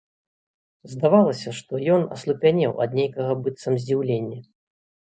Здавалася, 0.93 1.53
што 1.59 1.83
ён 1.97 2.01
аслупянеў 2.17 2.73
ад 2.87 2.91
нейкага 3.03 3.41
быццам 3.45 3.73
здзіўлення. 3.87 4.39